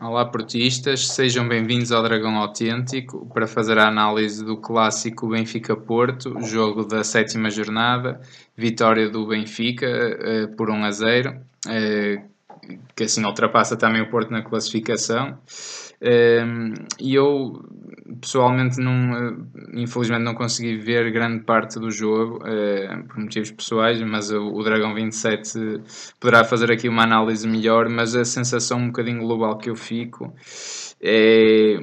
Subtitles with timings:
[0.00, 6.84] Olá, portistas, sejam bem-vindos ao Dragão Autêntico para fazer a análise do clássico Benfica-Porto, jogo
[6.84, 8.20] da sétima jornada,
[8.56, 11.30] vitória do Benfica uh, por 1 a 0,
[11.66, 12.28] uh,
[12.94, 15.36] que assim ultrapassa também o Porto na classificação.
[16.00, 17.64] Uh, e eu
[18.20, 22.40] pessoalmente não, infelizmente não consegui ver grande parte do jogo
[23.08, 25.82] por motivos pessoais, mas o, o Dragão 27
[26.18, 30.34] poderá fazer aqui uma análise melhor, mas a sensação um bocadinho global que eu fico
[31.00, 31.76] é,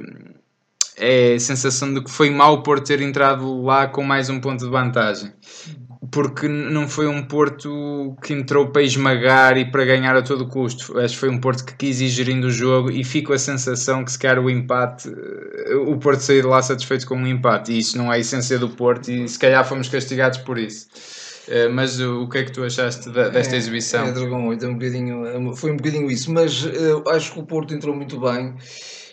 [0.96, 4.64] é a sensação de que foi mal por ter entrado lá com mais um ponto
[4.64, 5.32] de vantagem
[6.10, 10.98] porque não foi um Porto que entrou para esmagar e para ganhar a todo custo.
[10.98, 14.04] Acho que foi um Porto que quis ir gerindo o jogo e fico a sensação
[14.04, 17.72] que se calhar o empate, eh, o Porto sair de lá satisfeito com um empate
[17.72, 20.88] e isso não é a essência do Porto e se calhar fomos castigados por isso.
[21.48, 24.04] Uh, mas o que é que tu achaste desta é, exibição?
[24.06, 27.44] É, Dragão 8, é um bocadinho, foi um bocadinho isso, mas uh, acho que o
[27.44, 28.52] Porto entrou muito bem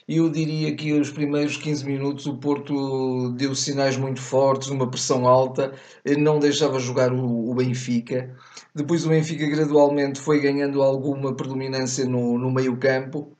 [0.07, 5.27] eu diria que os primeiros 15 minutos o Porto deu sinais muito fortes, uma pressão
[5.27, 5.73] alta,
[6.17, 8.35] não deixava jogar o, Benfica.
[8.75, 13.31] Depois o Benfica gradualmente foi ganhando alguma predominância no, no meio campo.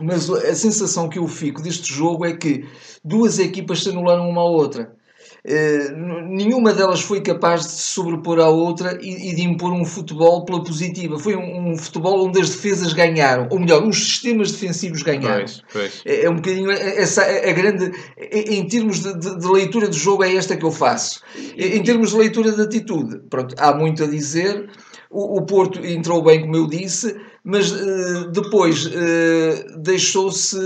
[0.00, 2.64] Mas a sensação que eu fico deste jogo é que
[3.04, 4.96] duas equipas se anularam uma à outra.
[5.44, 5.92] Eh,
[6.28, 10.44] nenhuma delas foi capaz de se sobrepor à outra e, e de impor um futebol
[10.44, 11.18] pela positiva.
[11.18, 15.44] Foi um, um, futebol onde as defesas ganharam, ou melhor, os sistemas defensivos ganharam.
[15.44, 16.02] Pois, pois.
[16.04, 17.92] É, é, um bocadinho essa a grande.
[18.30, 21.20] Em termos de, de, de, leitura do jogo, é esta que eu faço.
[21.56, 24.68] Em termos de leitura de atitude, pronto, há muito a dizer.
[25.10, 30.56] O, o Porto entrou bem, como eu disse, mas uh, depois uh, deixou-se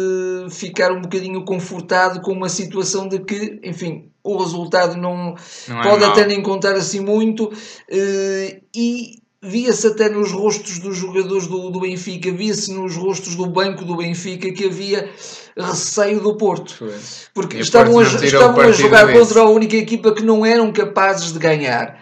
[0.50, 5.36] ficar um bocadinho confortado com uma situação de que, enfim, o resultado não,
[5.68, 10.96] não é pode até nem contar assim muito uh, e via-se até nos rostos dos
[10.96, 15.10] jogadores do, do Benfica, via-se nos rostos do banco do Benfica que havia
[15.56, 16.78] receio do Porto.
[17.34, 21.38] Porque estavam a, estavam a jogar contra a única equipa que não eram capazes de
[21.40, 22.00] ganhar.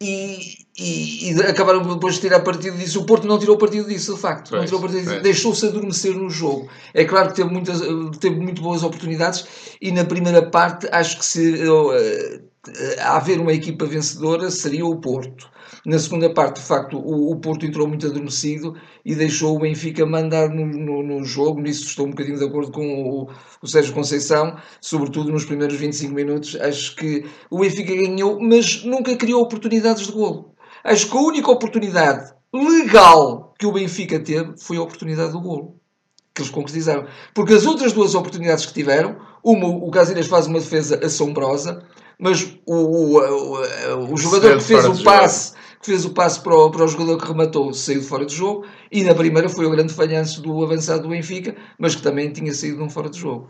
[0.00, 3.00] E, e, e, acabaram depois de tirar partido disso.
[3.00, 4.50] O Porto não tirou partido disso, de facto.
[4.50, 5.20] Pois, não tirou partido disso.
[5.20, 6.68] Deixou-se adormecer no jogo.
[6.94, 7.80] É claro que teve, muitas,
[8.18, 9.44] teve muito boas oportunidades
[9.80, 12.42] e na primeira parte acho que se uh,
[13.00, 15.50] haver uma equipa vencedora seria o Porto.
[15.84, 20.06] Na segunda parte, de facto, o, o Porto entrou muito adormecido e deixou o Benfica
[20.06, 21.60] mandar no, no, no jogo.
[21.60, 26.14] Nisso estou um bocadinho de acordo com o, o Sérgio Conceição, sobretudo nos primeiros 25
[26.14, 26.56] minutos.
[26.60, 30.51] Acho que o Benfica ganhou, mas nunca criou oportunidades de golo.
[30.84, 35.76] Acho que a única oportunidade legal que o Benfica teve foi a oportunidade do golo.
[36.34, 37.06] Que eles concretizaram.
[37.34, 41.84] Porque as outras duas oportunidades que tiveram, uma, o Casillas faz uma defesa assombrosa,
[42.18, 46.54] mas o, o, o, o jogador que fez o passe que fez o passe para
[46.54, 49.66] o, para o jogador que rematou saiu de fora de jogo e na primeira foi
[49.66, 53.10] o grande falhanço do avançado do Benfica, mas que também tinha saído de um fora
[53.10, 53.48] de jogo.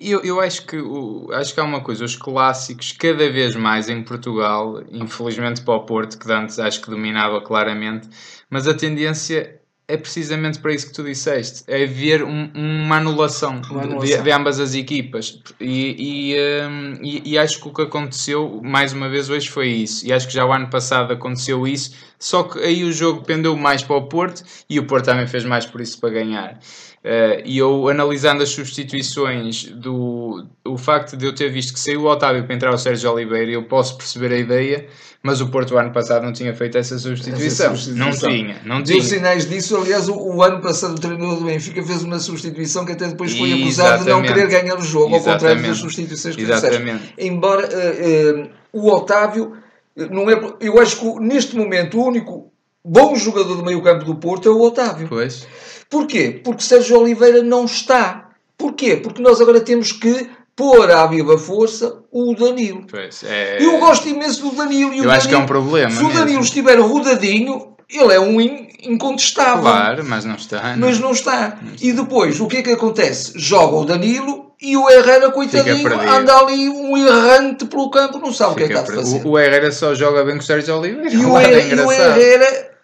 [0.00, 3.88] Eu, eu acho, que, o, acho que há uma coisa, os clássicos, cada vez mais
[3.88, 8.08] em Portugal, infelizmente para o Porto, que antes acho que dominava claramente,
[8.48, 13.60] mas a tendência é precisamente para isso que tu disseste: é haver um, uma anulação,
[13.70, 14.16] uma anulação.
[14.16, 15.40] De, de, ambas as equipas.
[15.60, 19.68] E, e, um, e, e, acho que o que aconteceu, mais uma vez, hoje foi
[19.68, 20.06] isso.
[20.06, 23.56] E acho que já o ano passado aconteceu isso, só que aí o jogo pendeu
[23.56, 26.58] mais para o Porto e o Porto também fez mais por isso para ganhar.
[27.06, 32.02] Uh, e eu, analisando as substituições, do o facto de eu ter visto que saiu
[32.02, 34.88] o Otávio para entrar o Sérgio Oliveira, eu posso perceber a ideia,
[35.22, 37.46] mas o Porto, ano passado, não tinha feito essa substituição.
[37.46, 38.28] Essa substituição.
[38.28, 38.98] Não tinha, não tinha.
[38.98, 42.84] Deu sinais disso, aliás, o, o, ano passado o treinador do Benfica fez uma substituição
[42.84, 45.28] que até depois foi acusado de não querer ganhar o jogo, Exatamente.
[45.28, 47.14] ao contrário das substituições que Exatamente.
[47.18, 49.52] Embora uh, uh, o Otávio,
[49.96, 52.52] não é, eu acho que neste momento o único
[52.84, 55.08] bom jogador do meio campo do Porto é o Otávio.
[55.08, 55.46] Pois.
[55.88, 56.40] Porquê?
[56.44, 58.30] Porque Sérgio Oliveira não está.
[58.58, 58.96] Porquê?
[58.96, 62.86] Porque nós agora temos que pôr à viva força o Danilo.
[62.90, 63.62] Pois, é...
[63.62, 64.92] Eu gosto imenso do Danilo.
[64.92, 65.90] E Eu Danilo, acho que é um problema.
[65.90, 69.62] Se o Danilo estiver rodadinho, ele é um incontestável.
[69.62, 70.76] Claro, mas não está.
[70.76, 70.88] Não.
[70.88, 71.58] Mas não está.
[71.80, 73.32] E depois, o que é que acontece?
[73.36, 78.54] Joga o Danilo e o Herrera, coitadinho, anda ali um errante pelo campo, não sabe
[78.54, 79.26] Fica o que é que está a fazer.
[79.26, 81.10] O, o Herrera só joga bem com o Sérgio Oliveira.
[81.10, 82.75] E o, é e o Herrera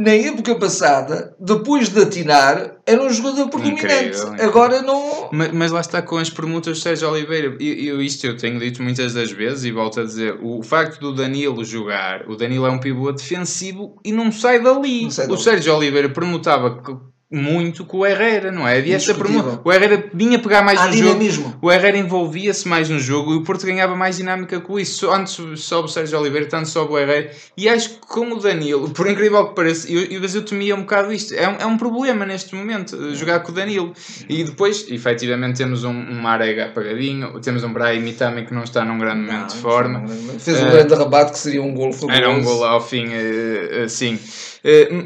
[0.00, 4.18] na época passada, depois de atinar, era um jogador predominante.
[4.40, 5.28] Agora não.
[5.30, 7.54] Mas, mas, lá está com as permutas de Sérgio Oliveira.
[7.60, 10.98] E eu, isto eu tenho dito muitas das vezes e volto a dizer: o facto
[11.00, 15.02] do Danilo jogar, o Danilo é um pivô defensivo e não sai dali.
[15.02, 15.38] Não sai dali.
[15.38, 16.82] O Sérgio Oliveira permutava
[17.32, 18.78] muito com o Herrera, não é?
[18.78, 19.42] Havia essa Indiscutível.
[19.42, 21.04] promo- O Herrera vinha pegar mais Há no jogo.
[21.06, 21.54] dinamismo.
[21.62, 25.08] O Herrera envolvia-se mais no jogo e o Porto ganhava mais dinâmica com isso.
[25.10, 27.30] Antes sobe o Sérgio Oliveira, tanto sobe o Herrera.
[27.56, 30.74] E acho que com o Danilo, por incrível que pareça, eu, eu, mas eu temia
[30.74, 31.32] um bocado isto.
[31.34, 33.92] É um, é um problema neste momento, eh, jogar com o Danilo.
[34.28, 38.84] E depois, efetivamente, temos um, um Marega apagadinho, temos um Brahim também que não está
[38.84, 40.04] num grande momento de forma.
[40.38, 42.18] Fez um Eh, grande rebate que seria um gol fabuloso.
[42.18, 44.18] Era um gol ao fim, eh, assim.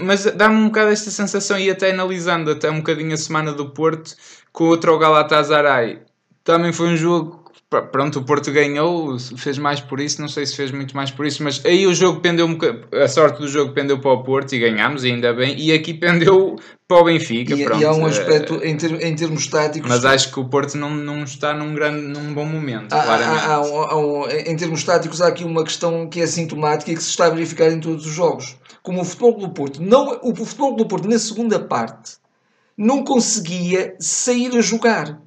[0.04, 3.70] Mas dá-me um bocado esta sensação, e até analisando até um bocadinho a semana do
[3.70, 4.16] Porto,
[4.52, 6.00] com outro ao Galatasaray,
[6.42, 7.43] também foi um jogo.
[7.82, 11.26] Pronto, o Porto ganhou, fez mais por isso, não sei se fez muito mais por
[11.26, 12.56] isso, mas aí o jogo pendeu um
[13.02, 16.56] a sorte do jogo pendeu para o Porto e ganhámos, ainda bem, e aqui pendeu
[16.86, 17.54] para o Benfica.
[17.54, 19.88] E, pronto, e há um eh, aspecto em, ter- em termos táticos.
[19.88, 23.44] Mas acho que o Porto não, não está num, grande, num bom momento, Há- claramente.
[23.44, 27.02] há- há um- em termos táticos, há aqui uma questão que é sintomática e que
[27.02, 28.56] se está a verificar em todos os jogos.
[28.82, 32.12] Como o futebol do Porto, não, o futebol do Porto na segunda parte
[32.76, 35.20] não conseguia sair a jogar.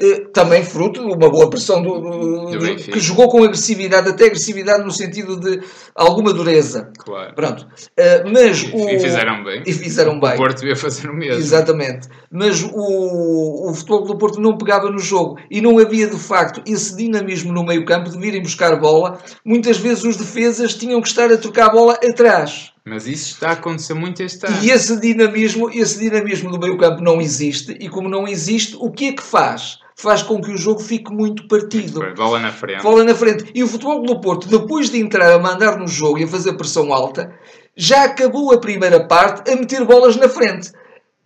[0.00, 4.24] Eh, Também fruto de uma boa pressão do, do- Do que jogou com agressividade, até
[4.26, 5.60] agressividade no sentido de
[5.94, 6.90] alguma dureza.
[6.98, 7.34] Claro.
[7.34, 7.66] Pronto.
[7.96, 9.62] Eh, Mas o, E fizeram bem.
[9.66, 10.34] E fizeram bem.
[10.34, 11.38] O Porto ia fazer o mesmo.
[11.40, 12.08] Exatamente.
[12.30, 16.62] Mas o, o Futebol do Porto não pegava no jogo e não havia de facto
[16.66, 19.18] esse dinamismo no meio campo de virem buscar bola.
[19.44, 22.70] Muitas vezes os defesas tinham que estar a trocar a bola atrás.
[22.84, 24.56] Mas isso está a acontecer muito este ano.
[24.62, 27.76] E esse dinamismo, esse dinamismo do meio campo não existe.
[27.78, 29.78] E como não existe, o que é que faz?
[30.00, 32.00] Faz com que o jogo fique muito partido.
[32.14, 32.82] Bola na frente.
[32.82, 33.50] Bola na frente.
[33.54, 36.54] E o Futebol do Porto, depois de entrar a mandar no jogo e a fazer
[36.54, 37.34] pressão alta,
[37.76, 40.72] já acabou a primeira parte a meter bolas na frente.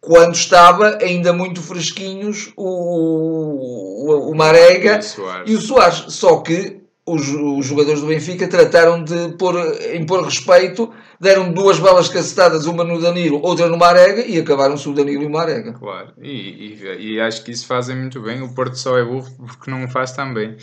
[0.00, 4.98] Quando estava ainda muito fresquinhos o, o, o Marega
[5.46, 6.06] E o e o Soares.
[6.08, 9.54] Só que os, os jogadores do Benfica trataram de pôr,
[9.94, 10.90] impor respeito,
[11.20, 15.26] deram duas balas cacetadas, uma no Danilo, outra no Marega, e acabaram-se o Danilo e
[15.26, 15.74] o Marega.
[15.74, 16.12] Claro.
[16.20, 18.40] E, e- e acho que isso fazem muito bem.
[18.42, 20.56] O Porto só é burro porque não o faz tão bem.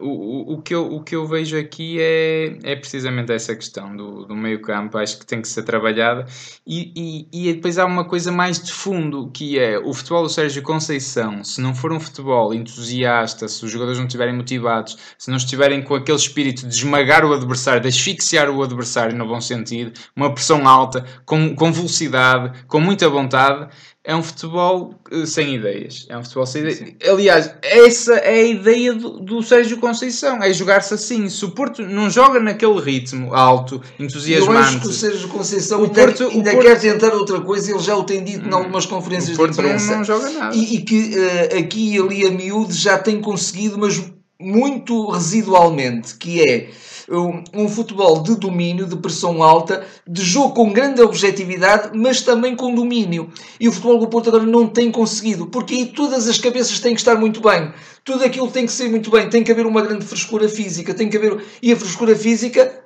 [0.00, 3.96] O, o, o que eu, o que eu vejo aqui é, é precisamente essa questão
[3.96, 6.24] do, do meio campo, acho que tem que ser trabalhada
[6.64, 6.92] e,
[7.32, 10.62] e, e depois há uma coisa mais de fundo que é o futebol do Sérgio
[10.62, 15.36] Conceição, se não for um futebol entusiasta, se os jogadores não estiverem motivados, se não
[15.36, 19.92] estiverem com aquele espírito de esmagar o adversário, de asfixiar o adversário no bom sentido,
[20.14, 23.68] uma pressão alta, com, com velocidade, com muita vontade,
[24.06, 26.06] é um futebol eh, sem ideias.
[26.08, 26.94] É um futebol sem ideias.
[27.10, 31.28] Aliás, essa é a ideia do, do Sérgio Conceição, é jogar-se assim.
[31.28, 35.80] Se o Porto não joga naquele ritmo alto, Eu acho que o entusiasmante, Sérgio Conceição
[35.80, 38.48] O ainda, Porto- o ainda Porto- quer tentar outra coisa, ele já o tem dito
[38.48, 39.96] em algumas conferências o de Porto não, imprensa.
[39.96, 40.54] não joga nada.
[40.56, 44.02] E, e que eh, aqui e ali a miúde já tem conseguido, mas
[44.40, 46.68] muito residualmente, que é
[47.10, 52.56] um, um futebol de domínio, de pressão alta, de jogo com grande objetividade, mas também
[52.56, 53.30] com domínio.
[53.60, 56.94] E o futebol do Porto agora não tem conseguido, porque aí todas as cabeças têm
[56.94, 57.72] que estar muito bem.
[58.04, 61.08] Tudo aquilo tem que ser muito bem, tem que haver uma grande frescura física, tem
[61.08, 61.44] que haver...
[61.60, 62.85] E a frescura física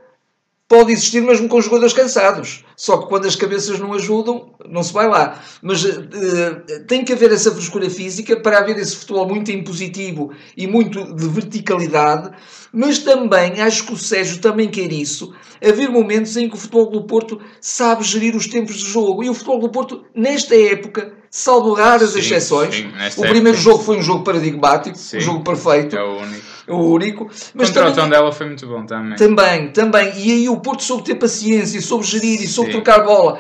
[0.71, 2.65] pode existir mesmo com jogadores cansados.
[2.77, 5.43] Só que quando as cabeças não ajudam, não se vai lá.
[5.61, 10.69] Mas eh, tem que haver essa frescura física para haver esse futebol muito impositivo e
[10.69, 12.31] muito de verticalidade.
[12.73, 16.89] Mas também, acho que o Sérgio também quer isso, haver momentos em que o futebol
[16.89, 19.25] do Porto sabe gerir os tempos de jogo.
[19.25, 23.63] E o futebol do Porto, nesta época, salvo raras Sim, exceções, sim, o primeiro época.
[23.65, 25.17] jogo foi um jogo paradigmático, Sim.
[25.17, 26.50] um jogo perfeito, É o único.
[26.75, 27.29] O único.
[27.55, 29.17] Mas o também- Tondela foi muito bom também.
[29.17, 30.13] também, também.
[30.17, 33.39] E aí o Porto soube ter paciência, soube gerir e soube trocar bola.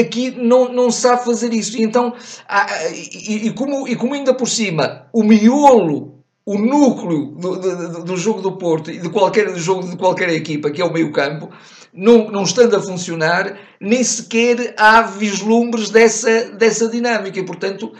[0.00, 1.76] Aqui não, não sabe fazer isso.
[1.76, 2.12] E então,
[2.48, 6.17] há- e, e como, e como ainda por cima, o miolo,
[6.48, 10.70] o núcleo do, do, do jogo do Porto e de qualquer jogo de qualquer equipa,
[10.70, 11.50] que é o meio campo,
[11.92, 17.38] não, não estando a funcionar, nem sequer há vislumbres dessa, dessa dinâmica.
[17.38, 17.92] E, portanto,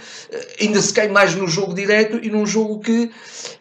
[0.59, 3.11] ainda se cai mais no jogo direto e num jogo que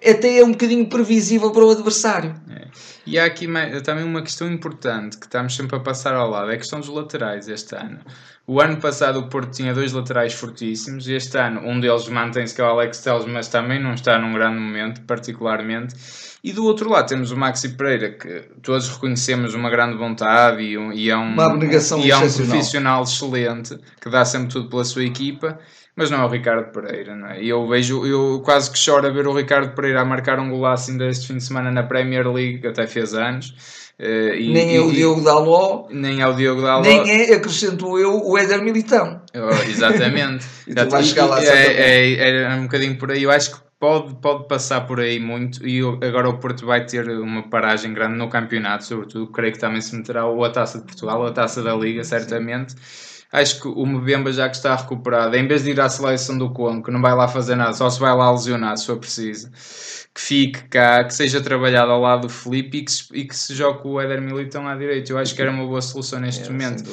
[0.07, 2.33] até é um bocadinho previsível para o adversário.
[2.49, 2.67] É.
[3.09, 3.47] E há aqui
[3.83, 6.89] também uma questão importante que estamos sempre a passar ao lado, é a questão dos
[6.89, 7.99] laterais este ano.
[8.45, 12.53] O ano passado o Porto tinha dois laterais fortíssimos, e este ano um deles mantém-se
[12.53, 15.95] que é o Alex Telles, mas também não está num grande momento, particularmente.
[16.43, 20.77] E do outro lado temos o Maxi Pereira, que todos reconhecemos uma grande vontade e,
[20.77, 24.69] um- e é um, Uma abnegação e é um profissional excelente, que dá sempre tudo
[24.69, 25.57] pela sua equipa,
[25.97, 27.41] mas não é o Ricardo Pereira, não é?
[27.43, 30.49] E eu vejo, eu quase que choro a ver o Ricardo Pereira a marcar um
[30.49, 33.53] golaço ainda este fim de semana na Premier League, que até fez anos.
[33.99, 36.87] eh, e- nem é o Diogo Daló, nem é o Diogo Dalot.
[36.87, 39.21] nem é, acrescento eu, o Éder Militão.
[39.35, 40.45] Oh, exatamente.
[40.67, 41.81] E tu vais chegar lá é, certamente.
[42.21, 43.23] é, é um bocadinho por aí.
[43.23, 45.65] Eu acho que pode, pode passar por aí muito.
[45.67, 49.31] E agora o Porto vai ter uma paragem grande no campeonato, sobretudo.
[49.31, 52.03] Creio que também se meterá ou a taça de Portugal ou a taça da Liga,
[52.03, 52.75] certamente.
[53.31, 56.49] Acho que o Mbemba, já que está recuperado, em vez de ir à seleção do
[56.51, 59.51] Congo, que não vai lá fazer nada, só se vai lá lesionar se for preciso,
[60.17, 63.35] que fique cá, que seja trabalhado ao lado do Felipe e que se, e que
[63.35, 65.11] se jogue o Éder Militão à direita.
[65.11, 66.83] Eu acho que era uma boa solução neste É, momento.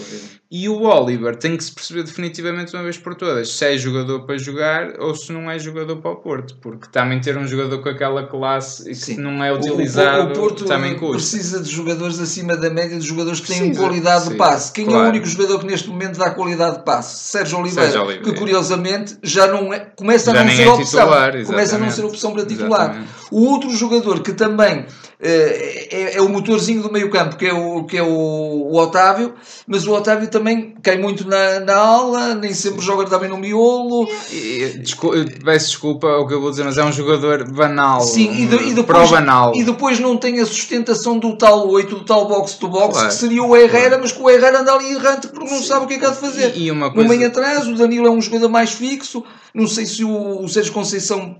[0.50, 4.26] E o Oliver tem que se perceber definitivamente uma vez por todas se é jogador
[4.26, 7.78] para jogar ou se não é jogador para o Porto, porque também ter um jogador
[7.82, 9.16] com aquela classe e que Sim.
[9.16, 11.14] não é O- o- utilizado o Porto também custa.
[11.16, 14.70] precisa de jogadores acima da média, de jogadores que têm qualidade de sim, passe.
[14.70, 15.06] Quem é claro.
[15.06, 17.24] o único jogador que neste momento dá qualidade de passe?
[17.30, 18.30] Sérgio Oliveira, Sérgio Oliveira.
[18.30, 21.00] que curiosamente já não é, começa a Já não nem ser é opção.
[21.00, 22.90] titular, começa a não ser opção para titular.
[22.90, 23.13] Exatamente.
[23.30, 24.86] O outro jogador que também
[25.20, 28.76] eh, é, é o motorzinho do meio campo, que é, o, que é o, o
[28.76, 29.34] Otávio,
[29.66, 34.08] mas o Otávio também cai muito na, na ala, nem sempre joga também no miolo.
[34.30, 38.00] E, descul- eu peço desculpa ao que eu vou dizer, mas é um jogador banal.
[38.02, 39.52] Sim, e, de- e um depois, banal.
[39.54, 43.08] e depois não tem a sustentação do tal 8, do tal box to box, Claro,
[43.08, 44.02] que seria o Herrera, claro.
[44.02, 46.10] mas que o Herrera anda ali errante porque não sabe o que é que há
[46.10, 46.52] de fazer.
[46.56, 47.08] E, e uma coisa.
[47.08, 49.24] meio atrás, o Danilo é um jogador mais fixo.
[49.54, 51.36] Não sei se o, o Sérgio Conceição,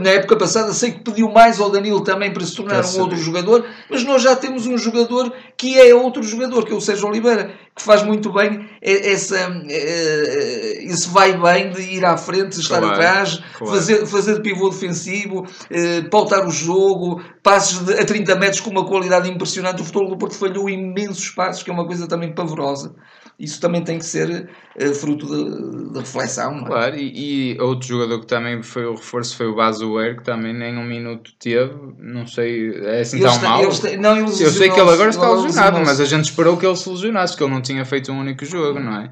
[0.00, 3.16] na época passada, sei que pediu mais ao Danilo também para se tornar um outro
[3.16, 7.08] jogador, mas nós já temos um jogador que é outro jogador, que é o Sérgio
[7.08, 9.36] Oliveira, que faz muito bem eh, essa,
[9.68, 13.72] eh, esse vai bem de ir à frente, estar Claro, atrás, claro.
[13.74, 18.70] fazer, fazer de pivô defensivo, eh, pautar o jogo, passos de- a 30 metros com
[18.70, 19.80] uma qualidade impressionante.
[19.80, 22.94] O futebol do Porto falhou imensos passos, que é uma coisa também pavorosa.
[23.38, 26.56] Isso também tem que ser eh, fruto de, de reflexão.
[26.56, 26.66] Não é?
[26.66, 30.52] Claro, e, e outro jogador que também foi o reforço foi o Bazuer, que também
[30.52, 31.72] nem um minuto teve.
[31.98, 33.62] Não sei, é assim Eles tão mal.
[33.62, 36.56] eles têm- não, eles Eu sei que ele agora está lesionado, mas a gente esperou
[36.56, 39.10] que ele se lesionasse, que ele não tinha feito um único jogo, não é?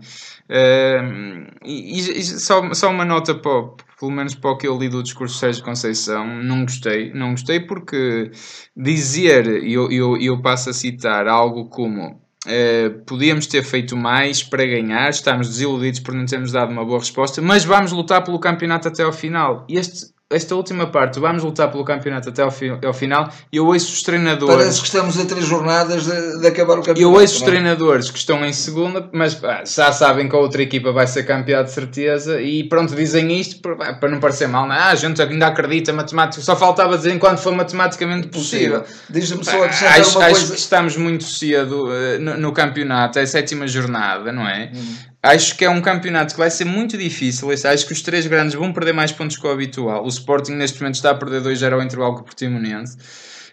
[0.49, 4.89] Ehm, e, e- só, só uma nota o- pelo menos para o que eu li
[4.89, 8.31] do discurso de Sérgio Conceição, não gostei, não gostei porque
[8.77, 14.43] dizer, e eu, eu, eu passo a citar algo como eh, podíamos ter feito mais
[14.43, 18.39] para ganhar, estamos desiludidos por não termos dado uma boa resposta, mas vamos lutar pelo
[18.39, 19.67] campeonato até ao final.
[19.69, 23.67] Este, esta última parte, vamos lutar pelo campeonato até ao, fi- ao final, e eu
[23.67, 24.57] ouço os treinadores.
[24.57, 27.01] Parece que estamos a três jornadas de, de acabar o campeonato.
[27.01, 27.45] Eu ouço os é?
[27.45, 31.23] treinadores que estão em segunda, mas pá, já sabem que a outra equipa vai ser
[31.25, 34.67] campeã de certeza e pronto, dizem isto para, para não parecer mal.
[34.67, 34.79] Não é?
[34.79, 38.83] Ah, a gente ainda acredita, matemática, só faltava dizer enquanto for matematicamente possível.
[39.09, 40.53] Deixa-me só acrescentar Acho, uma acho coisa.
[40.55, 44.73] que estamos muito cedo eh, no, no campeonato, é a sétima jornada, não é?
[44.75, 44.95] Hum.
[45.27, 47.49] Acho que é um campeonato que vai ser muito difícil.
[47.51, 50.05] Acho que os três grandes vão perder mais pontos que o habitual.
[50.05, 52.97] O Sporting neste momento está a perder 2-0 ao intervalo com o Portimonense.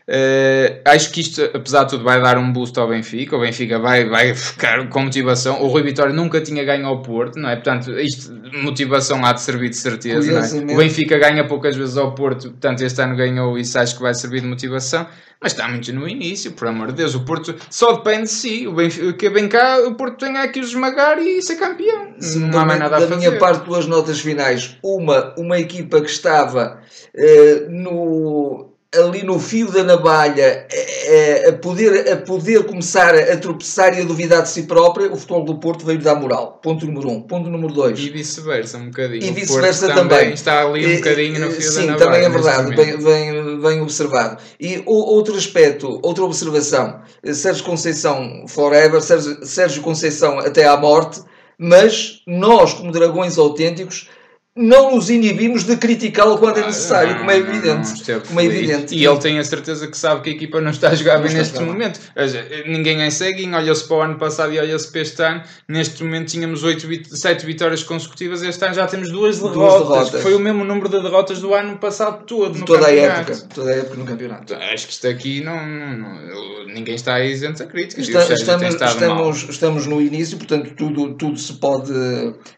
[0.05, 3.37] Eh, acho que isto, apesar de tudo, vai dar um boost ao Benfica.
[3.37, 5.61] O Benfica vai, vai ficar com motivação.
[5.61, 7.55] O Rui Vitória nunca tinha ganho ao Porto, não é?
[7.55, 10.31] Portanto, isto, motivação há de servir de certeza.
[10.31, 10.73] É?
[10.73, 13.57] O Benfica ganha poucas vezes ao Porto, portanto, este ano ganhou.
[13.57, 15.07] Isso acho que vai servir de motivação.
[15.41, 17.15] Mas está muito no início, por amor de Deus.
[17.15, 18.65] O Porto só depende de si.
[18.65, 22.13] O Benfica vem cá, o Porto tem aqui os esmagar e ser campeão.
[22.37, 23.19] Não da, há mais nada a da fazer.
[23.27, 24.77] minha parte, duas notas finais.
[24.81, 26.79] Uma, uma equipa que estava
[27.13, 33.97] eh, no, ali no fio da navalha eh, a, poder, a poder começar a tropeçar
[33.97, 36.59] e a duvidar de si própria, o futebol do Porto veio dar moral.
[36.61, 37.21] Ponto número um.
[37.21, 37.99] Ponto número dois.
[37.99, 39.23] E vice-versa, um bocadinho.
[39.23, 40.33] E vice-versa Porto também.
[40.33, 43.81] Está ali um bocadinho no fio Sim, da também é navalha verdade, bem, bem, bem
[43.81, 44.37] observado.
[44.59, 47.01] E outro aspecto, outra observação,
[47.33, 51.21] Sérgio Conceição forever, Sérgio, Sérgio Conceição até à morte,
[51.57, 54.09] mas nós, como dragões autênticos,
[54.55, 57.93] não nos inibimos de criticá-lo quando é Ah, necessário, não, como é não, não evidente.
[57.93, 58.57] esteve como é feliz.
[58.69, 58.95] evidente.
[58.95, 61.33] E ele tem a certeza que sabe que a equipa não está a jogar bem
[61.33, 61.99] neste momento.
[62.67, 65.41] Ninguém é ceguinho, olha-se para o ano passado e olha-se para este ano.
[65.67, 69.87] Neste momento tínhamos 8, 7 vitórias consecutivas, este ano já temos duas Duas derrotas.
[69.87, 70.11] derrotas.
[70.15, 72.59] que Foi o mesmo número de derrotas do ano passado todo.
[72.59, 74.53] no toda a época, toda a época no campeonato.
[74.53, 78.07] Acho que isto aqui não, não- ninguém está isento a críticas.
[78.07, 81.91] e Está- estamos, estamos, estamos no início, portanto, tudo, tudo se pode.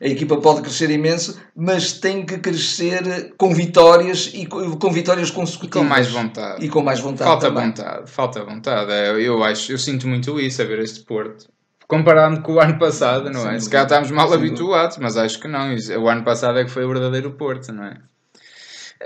[0.02, 5.34] A equipa pode crescer imenso, mas tem que crescer com vitórias e com, vitórias E
[5.34, 5.84] consecutivas.
[5.84, 6.66] com mais vontade.
[6.66, 7.30] E com mais vontade.
[7.30, 7.66] Falta também.
[7.68, 8.92] vontade, falta vontade.
[8.92, 11.48] É, Eu acho, eu sinto muito isso a ver este Porto.
[11.88, 13.52] Comparando com o ano passado, não é?
[13.52, 15.76] Sem Se calhar estamos mal habituados, mas acho que não.
[16.02, 17.98] O ano passado é que foi o verdadeiro Porto, não é?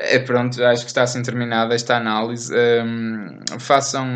[0.01, 2.53] É pronto, acho que está assim terminada esta análise.
[2.55, 4.07] Hum, façam,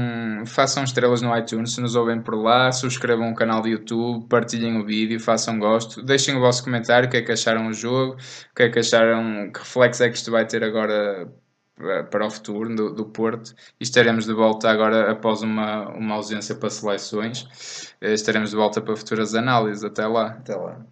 [0.45, 4.77] façam estrelas no iTunes se nos ouvem por lá, subscrevam o canal do YouTube, partilhem
[4.79, 8.13] o vídeo, façam gosto, deixem o vosso comentário, o que é que acharam do jogo,
[8.13, 11.29] o que é que acharam, que reflexo é que isto vai ter agora
[11.75, 16.15] para- para o futuro do, do Porto e estaremos de volta agora após uma, uma
[16.15, 17.93] ausência para seleções.
[17.99, 19.83] Eh, Estaremos de volta para futuras análises.
[19.83, 20.27] Até lá.
[20.29, 20.85] Até lá.